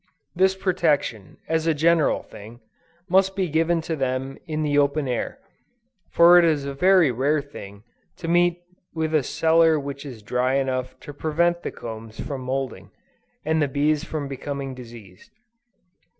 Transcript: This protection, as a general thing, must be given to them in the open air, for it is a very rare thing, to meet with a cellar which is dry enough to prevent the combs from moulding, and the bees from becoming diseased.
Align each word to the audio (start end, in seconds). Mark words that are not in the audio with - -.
This 0.35 0.55
protection, 0.55 1.37
as 1.47 1.67
a 1.67 1.75
general 1.75 2.23
thing, 2.23 2.59
must 3.07 3.35
be 3.35 3.47
given 3.47 3.81
to 3.81 3.95
them 3.95 4.39
in 4.47 4.63
the 4.63 4.75
open 4.75 5.07
air, 5.07 5.37
for 6.09 6.39
it 6.39 6.43
is 6.43 6.65
a 6.65 6.73
very 6.73 7.11
rare 7.11 7.39
thing, 7.39 7.83
to 8.17 8.27
meet 8.27 8.63
with 8.95 9.13
a 9.13 9.21
cellar 9.21 9.79
which 9.79 10.03
is 10.03 10.23
dry 10.23 10.55
enough 10.55 10.99
to 11.01 11.13
prevent 11.13 11.61
the 11.61 11.69
combs 11.69 12.19
from 12.19 12.41
moulding, 12.41 12.89
and 13.45 13.61
the 13.61 13.67
bees 13.67 14.03
from 14.03 14.27
becoming 14.27 14.73
diseased. 14.73 15.29